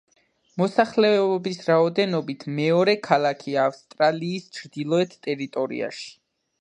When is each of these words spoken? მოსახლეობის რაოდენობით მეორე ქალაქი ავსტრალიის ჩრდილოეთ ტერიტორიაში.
მოსახლეობის 0.59 1.59
რაოდენობით 1.67 2.45
მეორე 2.61 2.95
ქალაქი 3.09 3.53
ავსტრალიის 3.67 4.49
ჩრდილოეთ 4.59 5.15
ტერიტორიაში. 5.29 6.11